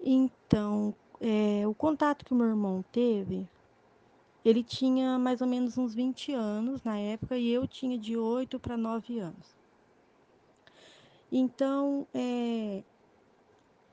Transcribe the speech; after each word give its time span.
Então, 0.00 0.94
eh, 1.20 1.66
o 1.66 1.74
contato 1.74 2.24
que 2.24 2.32
o 2.32 2.36
meu 2.36 2.46
irmão 2.46 2.84
teve, 2.92 3.48
ele 4.44 4.62
tinha 4.62 5.18
mais 5.18 5.40
ou 5.40 5.46
menos 5.46 5.76
uns 5.76 5.94
20 5.94 6.32
anos 6.32 6.82
na 6.82 6.98
época 6.98 7.36
e 7.36 7.50
eu 7.50 7.66
tinha 7.66 7.98
de 7.98 8.16
8 8.16 8.58
para 8.58 8.76
9 8.76 9.18
anos. 9.18 9.56
Então, 11.30 12.06
eh, 12.14 12.82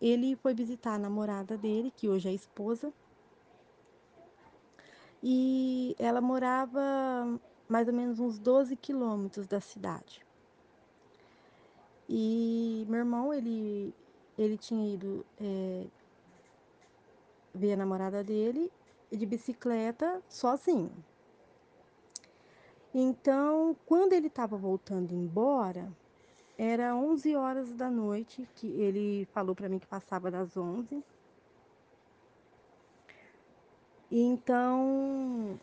ele 0.02 0.36
foi 0.36 0.54
visitar 0.54 0.96
a 0.96 1.00
namorada 1.00 1.58
dele, 1.58 1.92
que 1.96 2.08
hoje 2.08 2.30
é 2.30 2.34
esposa, 2.34 2.94
e 5.24 5.96
ela 5.98 6.22
morava 6.22 6.82
mais 7.68 7.88
ou 7.88 7.94
menos 7.94 8.20
uns 8.20 8.38
12 8.38 8.76
quilômetros 8.76 9.48
da 9.48 9.60
cidade. 9.60 10.24
E 12.08 12.86
meu 12.88 13.00
irmão, 13.00 13.34
ele, 13.34 13.94
ele 14.38 14.58
tinha 14.58 14.94
ido 14.94 15.26
eh, 15.40 15.86
ver 17.54 17.74
a 17.74 17.78
namorada 17.78 18.24
dele 18.24 18.72
de 19.12 19.26
bicicleta 19.26 20.22
sozinho. 20.28 20.92
Então, 22.94 23.76
quando 23.86 24.14
ele 24.14 24.28
estava 24.28 24.58
voltando 24.58 25.14
embora, 25.14 25.92
era 26.58 26.96
11 26.96 27.36
horas 27.36 27.74
da 27.74 27.90
noite, 27.90 28.48
que 28.56 28.68
ele 28.68 29.26
falou 29.34 29.54
para 29.54 29.68
mim 29.68 29.80
que 29.80 29.88
passava 29.88 30.32
das 30.32 30.56
11. 30.56 31.04
Então, 34.10 35.60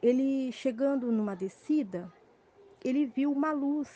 ele 0.00 0.52
chegando 0.52 1.10
numa 1.10 1.34
descida, 1.34 2.12
ele 2.84 3.06
viu 3.06 3.32
uma 3.32 3.50
luz 3.50 3.88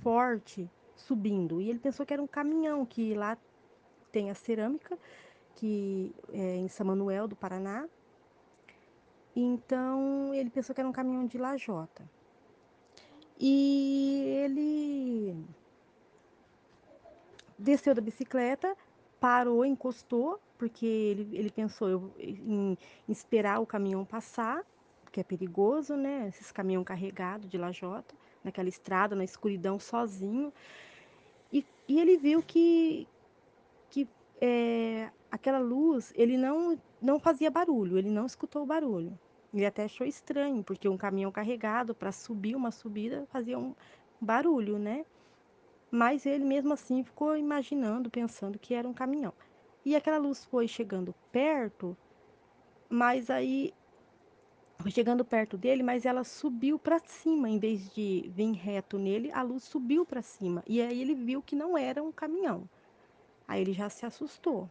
forte 0.00 0.68
subindo 1.02 1.60
e 1.60 1.68
ele 1.68 1.78
pensou 1.78 2.06
que 2.06 2.12
era 2.12 2.22
um 2.22 2.26
caminhão, 2.26 2.84
que 2.84 3.14
lá 3.14 3.36
tem 4.10 4.30
a 4.30 4.34
cerâmica, 4.34 4.98
que 5.54 6.14
é 6.32 6.56
em 6.56 6.68
São 6.68 6.86
Manuel 6.86 7.28
do 7.28 7.36
Paraná. 7.36 7.88
Então, 9.34 10.34
ele 10.34 10.50
pensou 10.50 10.74
que 10.74 10.80
era 10.80 10.88
um 10.88 10.92
caminhão 10.92 11.26
de 11.26 11.38
lajota. 11.38 12.08
E 13.38 14.22
ele 14.44 15.36
desceu 17.58 17.94
da 17.94 18.00
bicicleta, 18.00 18.76
parou, 19.18 19.64
encostou, 19.64 20.38
porque 20.58 20.86
ele, 20.86 21.36
ele 21.36 21.50
pensou 21.50 22.12
em, 22.18 22.76
em 23.08 23.12
esperar 23.12 23.60
o 23.60 23.66
caminhão 23.66 24.04
passar, 24.04 24.64
porque 25.02 25.20
é 25.20 25.24
perigoso, 25.24 25.96
né? 25.96 26.28
Esses 26.28 26.52
caminhão 26.52 26.84
carregado 26.84 27.48
de 27.48 27.58
lajota, 27.58 28.14
naquela 28.44 28.68
estrada, 28.68 29.16
na 29.16 29.24
escuridão, 29.24 29.78
sozinho. 29.78 30.52
E, 31.88 32.00
ele 32.00 32.16
viu 32.16 32.42
que, 32.42 33.08
que 33.90 34.08
é, 34.40 35.10
aquela 35.30 35.58
luz, 35.58 36.12
ele 36.16 36.36
não, 36.36 36.80
não 37.00 37.18
fazia 37.18 37.50
barulho, 37.50 37.98
ele 37.98 38.10
não 38.10 38.26
escutou 38.26 38.62
o 38.62 38.66
barulho. 38.66 39.18
Ele 39.52 39.66
até 39.66 39.84
achou 39.84 40.06
estranho, 40.06 40.64
porque 40.64 40.88
um 40.88 40.96
caminhão 40.96 41.30
carregado 41.30 41.94
para 41.94 42.10
subir 42.10 42.56
uma 42.56 42.70
subida 42.70 43.26
fazia 43.30 43.58
um 43.58 43.74
barulho, 44.20 44.78
né? 44.78 45.04
Mas 45.90 46.24
ele 46.24 46.44
mesmo 46.44 46.72
assim 46.72 47.04
ficou 47.04 47.36
imaginando, 47.36 48.10
pensando 48.10 48.58
que 48.58 48.72
era 48.72 48.88
um 48.88 48.94
caminhão. 48.94 49.34
E 49.84 49.94
aquela 49.94 50.16
luz 50.16 50.44
foi 50.44 50.66
chegando 50.66 51.14
perto, 51.30 51.96
mas 52.88 53.28
aí 53.28 53.74
chegando 54.90 55.24
perto 55.24 55.56
dele, 55.56 55.82
mas 55.82 56.06
ela 56.06 56.24
subiu 56.24 56.78
para 56.78 56.98
cima, 56.98 57.48
em 57.48 57.58
vez 57.58 57.92
de 57.92 58.30
vir 58.34 58.52
reto 58.52 58.98
nele, 58.98 59.30
a 59.32 59.42
luz 59.42 59.64
subiu 59.64 60.04
para 60.04 60.22
cima. 60.22 60.62
E 60.66 60.80
aí 60.80 61.00
ele 61.00 61.14
viu 61.14 61.42
que 61.42 61.54
não 61.54 61.76
era 61.76 62.02
um 62.02 62.10
caminhão. 62.10 62.68
Aí 63.46 63.60
ele 63.60 63.72
já 63.72 63.88
se 63.88 64.06
assustou. 64.06 64.68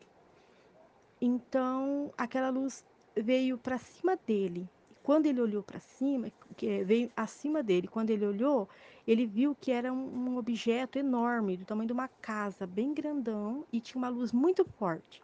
Então, 1.22 2.12
aquela 2.18 2.50
luz 2.50 2.84
veio 3.16 3.58
para 3.58 3.78
cima 3.78 4.18
dele. 4.18 4.68
Quando 5.04 5.26
ele 5.26 5.42
olhou 5.42 5.64
para 5.64 5.80
cima, 5.80 6.32
que 6.56 6.84
veio 6.84 7.12
acima 7.16 7.64
dele, 7.64 7.88
quando 7.88 8.12
ele 8.12 8.26
olhou, 8.26 8.70
ele 9.08 9.26
viu 9.26 9.56
que 9.60 9.72
era 9.72 9.92
um, 9.92 10.30
um 10.30 10.38
objeto 10.38 11.00
enorme, 11.00 11.58
do 11.58 11.66
tamanho 11.66 11.88
de 11.88 11.94
uma 11.94 12.08
casa, 12.08 12.68
bem 12.68 12.94
grandão, 12.94 13.66
e 13.72 13.80
tinha 13.80 13.98
uma 13.98 14.10
luz 14.10 14.32
muito 14.32 14.64
forte. 14.64 15.22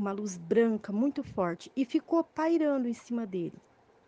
Uma 0.00 0.12
luz 0.12 0.38
branca 0.38 0.90
muito 0.90 1.22
forte, 1.22 1.70
e 1.76 1.84
ficou 1.84 2.24
pairando 2.24 2.88
em 2.88 2.94
cima 2.94 3.26
dele. 3.26 3.52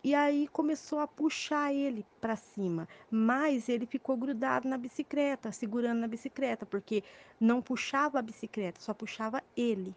E 0.03 0.14
aí 0.14 0.48
começou 0.48 1.00
a 1.00 1.06
puxar 1.06 1.75
ele 1.75 2.06
para 2.19 2.34
cima, 2.34 2.88
mas 3.10 3.69
ele 3.69 3.84
ficou 3.84 4.16
grudado 4.16 4.66
na 4.66 4.78
bicicleta, 4.78 5.52
segurando 5.52 6.00
na 6.00 6.08
bicicleta, 6.08 6.64
porque 6.64 7.04
não 7.38 7.60
puxava 7.60 8.19
a 8.19 8.22
bicicleta, 8.22 8.81
só 8.81 8.94
puxava 8.94 9.42
ele. 9.54 9.94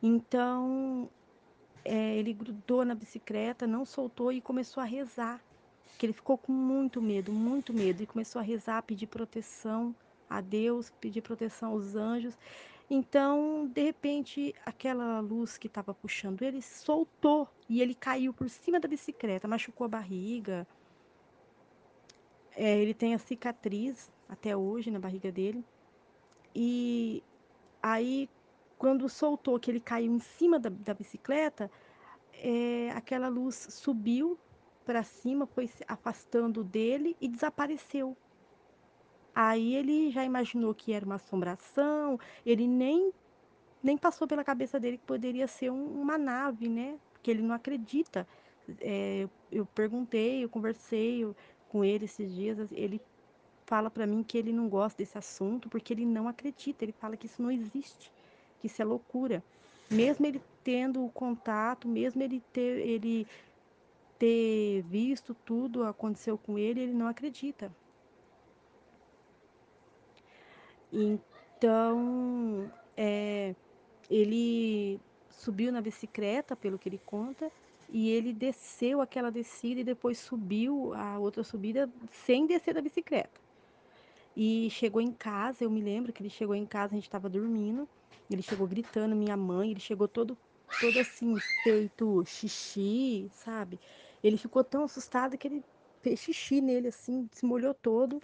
Então, 0.00 1.10
é, 1.84 2.14
ele 2.16 2.32
grudou 2.32 2.84
na 2.84 2.94
bicicleta, 2.94 3.66
não 3.66 3.84
soltou 3.84 4.30
e 4.30 4.40
começou 4.40 4.80
a 4.80 4.86
rezar. 4.86 5.40
Que 5.98 6.06
ele 6.06 6.12
ficou 6.12 6.38
com 6.38 6.52
muito 6.52 7.02
medo, 7.02 7.32
muito 7.32 7.74
medo, 7.74 8.04
e 8.04 8.06
começou 8.06 8.38
a 8.38 8.42
rezar, 8.44 8.84
pedir 8.84 9.08
proteção 9.08 9.92
a 10.28 10.40
Deus, 10.40 10.90
pedir 11.00 11.22
proteção 11.22 11.72
aos 11.72 11.96
anjos. 11.96 12.38
Então, 12.92 13.68
de 13.68 13.84
repente, 13.84 14.52
aquela 14.66 15.20
luz 15.20 15.56
que 15.56 15.68
estava 15.68 15.94
puxando 15.94 16.42
ele 16.42 16.60
soltou 16.60 17.48
e 17.68 17.80
ele 17.80 17.94
caiu 17.94 18.34
por 18.34 18.50
cima 18.50 18.80
da 18.80 18.88
bicicleta, 18.88 19.46
machucou 19.46 19.84
a 19.84 19.88
barriga. 19.88 20.66
É, 22.50 22.78
ele 22.80 22.92
tem 22.92 23.14
a 23.14 23.18
cicatriz 23.18 24.10
até 24.28 24.56
hoje 24.56 24.90
na 24.90 24.98
barriga 24.98 25.30
dele. 25.30 25.64
E 26.52 27.22
aí, 27.80 28.28
quando 28.76 29.08
soltou 29.08 29.60
que 29.60 29.70
ele 29.70 29.80
caiu 29.80 30.12
em 30.12 30.18
cima 30.18 30.58
da, 30.58 30.68
da 30.68 30.92
bicicleta, 30.92 31.70
é, 32.32 32.90
aquela 32.90 33.28
luz 33.28 33.68
subiu 33.70 34.36
para 34.84 35.04
cima, 35.04 35.46
foi 35.46 35.68
se 35.68 35.84
afastando 35.86 36.64
dele 36.64 37.16
e 37.20 37.28
desapareceu. 37.28 38.16
Aí 39.34 39.74
ele 39.74 40.10
já 40.10 40.24
imaginou 40.24 40.74
que 40.74 40.92
era 40.92 41.04
uma 41.04 41.14
assombração, 41.16 42.18
ele 42.44 42.66
nem, 42.66 43.12
nem 43.82 43.96
passou 43.96 44.26
pela 44.26 44.44
cabeça 44.44 44.78
dele 44.80 44.98
que 44.98 45.06
poderia 45.06 45.46
ser 45.46 45.70
um, 45.70 46.00
uma 46.00 46.18
nave, 46.18 46.68
né? 46.68 46.98
Porque 47.12 47.30
ele 47.30 47.42
não 47.42 47.54
acredita. 47.54 48.26
É, 48.80 49.28
eu 49.50 49.66
perguntei, 49.66 50.44
eu 50.44 50.48
conversei 50.48 51.26
com 51.68 51.84
ele 51.84 52.04
esses 52.04 52.32
dias, 52.34 52.58
ele 52.72 53.00
fala 53.66 53.88
para 53.88 54.06
mim 54.06 54.24
que 54.24 54.36
ele 54.36 54.52
não 54.52 54.68
gosta 54.68 54.98
desse 54.98 55.16
assunto 55.16 55.68
porque 55.68 55.92
ele 55.92 56.04
não 56.04 56.26
acredita, 56.26 56.84
ele 56.84 56.92
fala 56.92 57.16
que 57.16 57.26
isso 57.26 57.40
não 57.40 57.52
existe, 57.52 58.12
que 58.58 58.66
isso 58.66 58.82
é 58.82 58.84
loucura. 58.84 59.42
Mesmo 59.88 60.26
ele 60.26 60.42
tendo 60.64 61.04
o 61.04 61.10
contato, 61.10 61.88
mesmo 61.88 62.22
ele 62.22 62.42
ter, 62.52 62.86
ele 62.86 63.26
ter 64.18 64.82
visto 64.82 65.34
tudo 65.34 65.84
aconteceu 65.84 66.36
com 66.36 66.58
ele, 66.58 66.80
ele 66.80 66.92
não 66.92 67.06
acredita. 67.06 67.72
Então, 70.92 72.70
é, 72.96 73.54
ele 74.08 75.00
subiu 75.30 75.72
na 75.72 75.80
bicicleta, 75.80 76.56
pelo 76.56 76.78
que 76.78 76.88
ele 76.88 76.98
conta, 76.98 77.50
e 77.88 78.10
ele 78.10 78.32
desceu 78.32 79.00
aquela 79.00 79.30
descida 79.30 79.80
e 79.80 79.84
depois 79.84 80.18
subiu 80.18 80.92
a 80.94 81.18
outra 81.18 81.42
subida 81.42 81.88
sem 82.10 82.46
descer 82.46 82.74
da 82.74 82.82
bicicleta. 82.82 83.40
E 84.36 84.68
chegou 84.70 85.00
em 85.00 85.12
casa, 85.12 85.64
eu 85.64 85.70
me 85.70 85.80
lembro 85.82 86.12
que 86.12 86.22
ele 86.22 86.30
chegou 86.30 86.54
em 86.54 86.66
casa, 86.66 86.92
a 86.94 86.96
gente 86.96 87.04
estava 87.04 87.28
dormindo, 87.28 87.88
ele 88.30 88.42
chegou 88.42 88.66
gritando, 88.66 89.16
minha 89.16 89.36
mãe, 89.36 89.70
ele 89.72 89.80
chegou 89.80 90.06
todo, 90.08 90.38
todo 90.80 90.98
assim, 90.98 91.34
feito 91.62 92.24
xixi, 92.24 93.28
sabe? 93.32 93.80
Ele 94.22 94.36
ficou 94.36 94.62
tão 94.62 94.84
assustado 94.84 95.36
que 95.36 95.48
ele 95.48 95.64
fez 96.00 96.20
xixi 96.20 96.60
nele, 96.60 96.88
assim, 96.88 97.28
se 97.32 97.44
molhou 97.44 97.74
todo. 97.74 98.22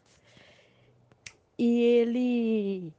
E 1.59 1.81
ele 1.81 2.93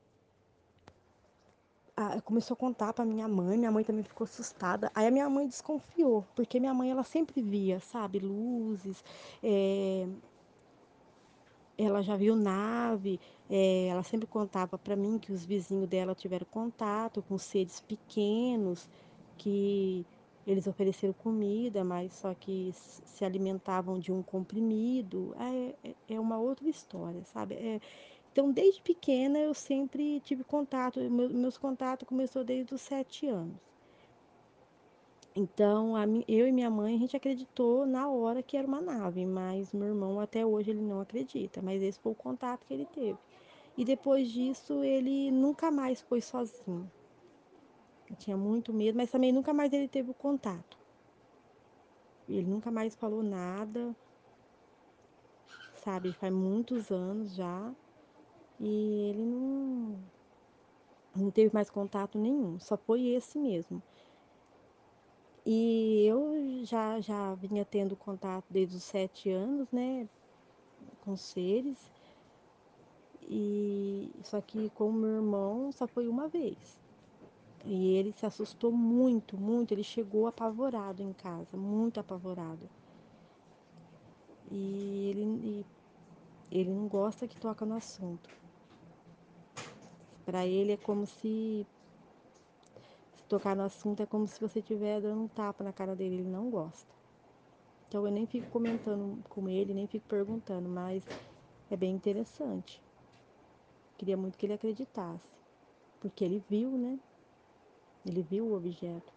ah, 1.96 2.22
começou 2.22 2.54
a 2.56 2.58
contar 2.58 2.94
para 2.94 3.04
minha 3.06 3.28
mãe, 3.28 3.58
minha 3.58 3.72
mãe 3.72 3.84
também 3.84 4.04
ficou 4.04 4.26
assustada. 4.26 4.92
Aí 4.94 5.08
a 5.08 5.12
minha 5.12 5.30
mãe 5.30 5.48
desconfiou, 5.48 6.26
porque 6.36 6.60
minha 6.60 6.74
mãe 6.74 6.92
ela 6.92 7.04
sempre 7.04 7.42
via, 7.42 7.80
sabe, 7.80 8.20
luzes, 8.20 9.04
é, 9.44 10.08
ela 11.78 12.02
já 12.02 12.16
viu 12.16 12.36
nave, 12.36 13.20
é, 13.50 13.88
ela 13.88 14.04
sempre 14.04 14.28
contava 14.28 14.78
para 14.78 14.96
mim 14.96 15.20
que 15.20 15.32
os 15.32 15.46
vizinhos 15.46 15.88
dela 15.88 16.16
tiveram 16.16 16.46
contato 16.50 17.24
com 17.28 17.38
seres 17.38 17.80
pequenos, 17.82 18.90
que 19.38 20.06
eles 20.46 20.66
ofereceram 20.66 21.14
comida, 21.14 21.84
mas 21.84 22.14
só 22.14 22.34
que 22.34 22.72
se 22.74 23.26
alimentavam 23.26 24.00
de 24.00 24.12
um 24.12 24.24
comprimido. 24.24 25.36
É, 25.40 25.90
é, 25.90 25.96
é 26.16 26.20
uma 26.20 26.38
outra 26.40 26.68
história, 26.70 27.24
sabe? 27.26 27.56
É, 27.56 27.82
então, 28.38 28.52
desde 28.52 28.80
pequena, 28.84 29.40
eu 29.40 29.52
sempre 29.52 30.20
tive 30.20 30.44
contato, 30.44 31.00
meu, 31.10 31.28
meus 31.28 31.58
contatos 31.58 32.08
começou 32.08 32.44
desde 32.44 32.72
os 32.72 32.82
sete 32.82 33.26
anos. 33.26 33.58
Então, 35.36 35.96
a, 35.96 36.04
eu 36.28 36.48
e 36.48 36.52
minha 36.52 36.70
mãe, 36.70 36.96
a 36.96 37.00
gente 37.00 37.18
acreditou 37.18 37.88
na 37.88 38.08
hora 38.08 38.44
que 38.44 38.56
era 38.56 38.68
uma 38.68 38.80
nave, 38.80 39.26
mas 39.26 39.74
meu 39.74 39.88
irmão 39.88 40.20
até 40.20 40.46
hoje 40.46 40.70
ele 40.70 40.82
não 40.82 41.02
acredita, 41.02 41.64
mas 41.64 41.82
esse 41.82 42.00
foi 42.00 42.12
o 42.12 42.16
contato 42.16 42.64
que 42.64 42.76
ele 42.76 42.86
teve. 42.86 43.18
E 43.76 43.84
depois 43.84 44.30
disso, 44.30 44.84
ele 44.84 45.32
nunca 45.32 45.72
mais 45.72 46.00
foi 46.00 46.22
sozinho. 46.22 46.92
Eu 48.08 48.16
tinha 48.18 48.38
muito 48.38 48.72
medo, 48.72 48.96
mas 48.96 49.10
também 49.10 49.32
nunca 49.32 49.52
mais 49.52 49.74
ele 49.74 49.88
teve 49.88 50.12
o 50.12 50.14
contato. 50.14 50.78
Ele 52.30 52.46
nunca 52.46 52.70
mais 52.70 52.94
falou 52.94 53.24
nada, 53.24 53.96
sabe? 55.74 56.14
Faz 56.14 56.32
muitos 56.32 56.92
anos 56.92 57.34
já. 57.34 57.74
E 58.60 59.10
ele 59.10 59.24
não, 59.26 59.98
não 61.16 61.32
teve 61.32 61.54
mais 61.54 61.70
contato 61.70 62.18
nenhum, 62.18 62.60
só 62.60 62.78
foi 62.78 63.08
esse 63.08 63.38
mesmo. 63.38 63.82
E 65.46 66.06
eu 66.06 66.66
já, 66.66 67.00
já 67.00 67.34
vinha 67.36 67.64
tendo 67.64 67.96
contato 67.96 68.46
desde 68.50 68.76
os 68.76 68.84
sete 68.84 69.30
anos, 69.30 69.72
né? 69.72 70.08
Com 71.06 71.16
seres. 71.16 71.78
E 73.30 74.10
só 74.24 74.42
que 74.42 74.70
com 74.72 74.90
o 74.90 74.94
meu 74.94 75.10
irmão 75.10 75.72
só 75.72 75.88
foi 75.88 76.08
uma 76.08 76.28
vez. 76.28 76.80
E 77.66 77.96
ele 77.96 78.12
se 78.14 78.26
assustou 78.26 78.72
muito, 78.72 79.38
muito. 79.38 79.74
Ele 79.74 79.84
chegou 79.84 80.28
apavorado 80.28 81.02
em 81.02 81.14
casa, 81.14 81.58
muito 81.58 82.00
apavorado. 82.00 82.70
E 84.52 85.10
ele, 85.10 85.66
ele 86.52 86.70
não 86.70 86.88
gosta 86.88 87.28
que 87.28 87.38
toca 87.38 87.66
no 87.66 87.76
assunto. 87.76 88.30
Para 90.28 90.46
ele 90.46 90.74
é 90.74 90.78
como 90.78 91.06
se 91.08 91.66
tocar 93.30 93.56
no 93.56 93.64
assunto 93.64 94.02
é 94.04 94.06
como 94.06 94.28
se 94.28 94.38
você 94.42 94.60
estiver 94.60 95.00
dando 95.02 95.24
um 95.24 95.28
tapa 95.30 95.64
na 95.64 95.72
cara 95.72 95.96
dele, 95.96 96.16
ele 96.16 96.30
não 96.30 96.50
gosta. 96.52 96.94
Então 97.88 98.06
eu 98.06 98.12
nem 98.12 98.28
fico 98.28 98.50
comentando 98.50 99.24
com 99.30 99.50
ele, 99.50 99.74
nem 99.74 99.88
fico 99.88 100.08
perguntando, 100.08 100.70
mas 100.70 101.06
é 101.70 101.78
bem 101.78 101.96
interessante. 101.96 102.84
Queria 103.98 104.18
muito 104.18 104.38
que 104.38 104.46
ele 104.46 104.54
acreditasse, 104.54 105.38
porque 106.00 106.26
ele 106.26 106.40
viu, 106.40 106.78
né? 106.78 107.00
Ele 108.06 108.24
viu 108.24 108.48
o 108.48 108.56
objeto. 108.56 109.17